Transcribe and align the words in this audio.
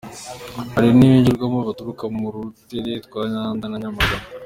Hari 0.75 0.89
n’abaryigiramo 0.93 1.59
baturuka 1.69 2.03
mu 2.17 2.27
turere 2.67 2.97
twa 3.05 3.21
Nyanza 3.31 3.65
na 3.67 3.77
Nyamagabe. 3.81 4.25